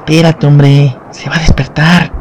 Espérate, 0.00 0.46
hombre. 0.46 0.96
Se 1.12 1.28
va 1.28 1.36
a 1.36 1.40
despertar. 1.40 2.12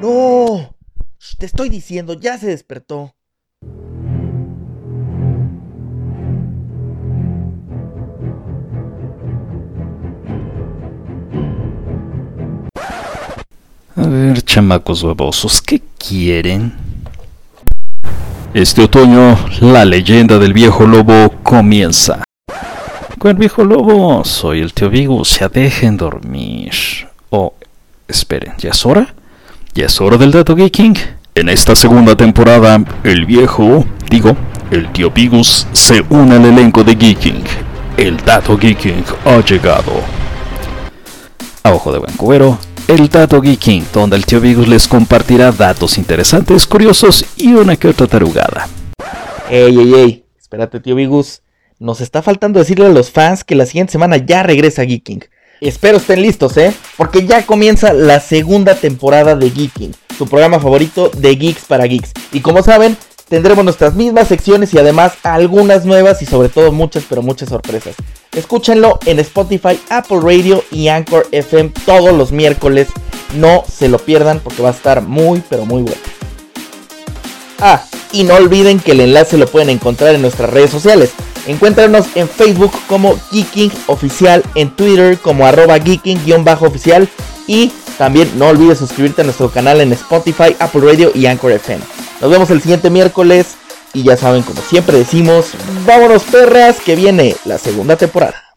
No. 0.00 0.74
Te 1.38 1.46
estoy 1.46 1.68
diciendo, 1.68 2.14
ya 2.14 2.38
se 2.38 2.46
despertó. 2.46 3.14
A 14.00 14.06
ver, 14.06 14.42
chamacos 14.42 15.02
huevosos, 15.02 15.60
¿qué 15.60 15.82
quieren? 15.98 16.72
Este 18.54 18.84
otoño, 18.84 19.36
la 19.60 19.84
leyenda 19.84 20.38
del 20.38 20.54
viejo 20.54 20.86
lobo 20.86 21.34
comienza. 21.42 22.24
El 23.22 23.34
viejo 23.34 23.62
lobo, 23.62 24.24
soy 24.24 24.60
el 24.60 24.72
tío 24.72 24.88
Vigo, 24.88 25.22
se 25.26 25.46
dejen 25.50 25.98
dormir. 25.98 26.72
Oh, 27.28 27.52
esperen, 28.08 28.54
¿ya 28.56 28.70
es 28.70 28.86
hora? 28.86 29.14
¿Ya 29.74 29.84
es 29.84 30.00
hora 30.00 30.16
del 30.16 30.30
dato 30.30 30.56
geeking? 30.56 30.96
En 31.34 31.50
esta 31.50 31.76
segunda 31.76 32.16
temporada, 32.16 32.82
el 33.04 33.26
viejo, 33.26 33.84
digo, 34.08 34.34
el 34.70 34.90
tío 34.92 35.10
Vigus 35.10 35.66
se 35.72 36.02
une 36.08 36.36
al 36.36 36.46
elenco 36.46 36.82
de 36.84 36.96
Geeking. 36.96 37.44
El 37.98 38.16
dato 38.16 38.56
geeking 38.56 39.04
ha 39.26 39.44
llegado. 39.44 39.92
A 41.64 41.72
ojo 41.72 41.92
de 41.92 41.98
buen 41.98 42.16
cubero, 42.16 42.58
el 42.90 43.08
Dato 43.08 43.40
Geeking, 43.40 43.86
donde 43.92 44.16
el 44.16 44.26
tío 44.26 44.40
Vigus 44.40 44.66
les 44.66 44.88
compartirá 44.88 45.52
datos 45.52 45.96
interesantes, 45.96 46.66
curiosos 46.66 47.24
y 47.36 47.52
una 47.52 47.76
que 47.76 47.86
otra 47.86 48.08
tarugada. 48.08 48.68
Ey, 49.48 49.78
ey, 49.78 49.94
ey. 49.94 50.24
Espérate, 50.40 50.80
tío 50.80 50.96
Vigus. 50.96 51.42
Nos 51.78 52.00
está 52.00 52.20
faltando 52.20 52.58
decirle 52.58 52.86
a 52.86 52.88
los 52.88 53.12
fans 53.12 53.44
que 53.44 53.54
la 53.54 53.66
siguiente 53.66 53.92
semana 53.92 54.16
ya 54.16 54.42
regresa 54.42 54.84
Geeking. 54.84 55.24
Espero 55.60 55.98
estén 55.98 56.22
listos, 56.22 56.56
¿eh? 56.56 56.74
Porque 56.96 57.26
ya 57.26 57.46
comienza 57.46 57.92
la 57.92 58.18
segunda 58.18 58.74
temporada 58.74 59.36
de 59.36 59.50
Geeking, 59.50 59.94
su 60.18 60.26
programa 60.26 60.58
favorito 60.58 61.10
de 61.10 61.36
Geeks 61.36 61.66
para 61.66 61.84
Geeks. 61.84 62.12
Y 62.32 62.40
como 62.40 62.62
saben, 62.62 62.96
tendremos 63.28 63.64
nuestras 63.64 63.94
mismas 63.94 64.26
secciones 64.26 64.74
y 64.74 64.78
además 64.78 65.12
algunas 65.22 65.84
nuevas 65.84 66.22
y 66.22 66.26
sobre 66.26 66.48
todo 66.48 66.72
muchas, 66.72 67.04
pero 67.08 67.22
muchas 67.22 67.50
sorpresas. 67.50 67.94
Escúchenlo 68.32 69.00
en 69.06 69.18
Spotify, 69.18 69.80
Apple 69.88 70.20
Radio 70.22 70.62
y 70.70 70.88
Anchor 70.88 71.26
FM 71.32 71.72
todos 71.84 72.12
los 72.12 72.30
miércoles. 72.30 72.88
No 73.34 73.64
se 73.70 73.88
lo 73.88 73.98
pierdan 73.98 74.40
porque 74.40 74.62
va 74.62 74.68
a 74.68 74.72
estar 74.72 75.02
muy, 75.02 75.42
pero 75.48 75.66
muy 75.66 75.82
bueno. 75.82 76.00
Ah, 77.58 77.82
y 78.12 78.22
no 78.24 78.34
olviden 78.34 78.78
que 78.78 78.92
el 78.92 79.00
enlace 79.00 79.36
lo 79.36 79.46
pueden 79.46 79.68
encontrar 79.68 80.14
en 80.14 80.22
nuestras 80.22 80.50
redes 80.50 80.70
sociales. 80.70 81.10
Encuéntranos 81.46 82.06
en 82.14 82.28
Facebook 82.28 82.72
como 82.86 83.18
Geeking 83.30 83.72
Oficial, 83.86 84.44
en 84.54 84.70
Twitter 84.76 85.18
como 85.18 85.46
arroba 85.46 85.78
geeking-oficial 85.78 87.08
y 87.46 87.72
también 87.98 88.30
no 88.38 88.48
olvides 88.48 88.78
suscribirte 88.78 89.22
a 89.22 89.24
nuestro 89.24 89.50
canal 89.50 89.80
en 89.80 89.92
Spotify, 89.92 90.56
Apple 90.58 90.82
Radio 90.82 91.10
y 91.14 91.26
Anchor 91.26 91.52
FM. 91.52 91.82
Nos 92.20 92.30
vemos 92.30 92.50
el 92.50 92.60
siguiente 92.62 92.90
miércoles 92.90 93.56
y 93.92 94.02
ya 94.02 94.16
saben, 94.16 94.42
como 94.42 94.60
siempre 94.62 94.98
decimos, 94.98 95.52
vámonos 95.86 96.24
perras, 96.24 96.80
que 96.80 96.96
viene 96.96 97.36
la 97.44 97.58
segunda 97.58 97.96
temporada. 97.96 98.49